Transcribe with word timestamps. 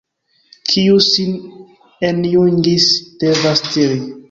Kiu 0.69 0.95
sin 1.07 1.35
enjungis, 2.11 2.89
devas 3.25 3.65
tiri. 3.71 4.05